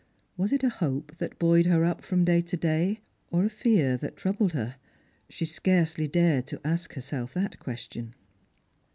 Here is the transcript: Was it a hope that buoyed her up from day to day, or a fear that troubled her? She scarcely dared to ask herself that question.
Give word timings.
Was 0.35 0.51
it 0.51 0.63
a 0.63 0.69
hope 0.69 1.17
that 1.17 1.37
buoyed 1.37 1.67
her 1.67 1.85
up 1.85 2.03
from 2.03 2.25
day 2.25 2.41
to 2.41 2.57
day, 2.57 3.01
or 3.29 3.45
a 3.45 3.49
fear 3.51 3.97
that 3.97 4.17
troubled 4.17 4.53
her? 4.53 4.77
She 5.29 5.45
scarcely 5.45 6.07
dared 6.07 6.47
to 6.47 6.61
ask 6.65 6.95
herself 6.95 7.35
that 7.35 7.59
question. 7.59 8.15